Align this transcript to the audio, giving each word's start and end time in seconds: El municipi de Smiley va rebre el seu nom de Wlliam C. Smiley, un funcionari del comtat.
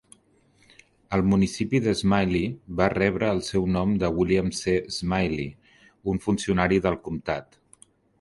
El 1.17 1.21
municipi 1.33 1.81
de 1.87 1.91
Smiley 1.99 2.47
va 2.79 2.87
rebre 2.93 3.29
el 3.33 3.41
seu 3.47 3.67
nom 3.75 3.93
de 4.05 4.09
Wlliam 4.15 4.49
C. 4.61 4.73
Smiley, 4.95 5.53
un 6.15 6.23
funcionari 6.25 6.81
del 6.87 6.99
comtat. 7.09 7.61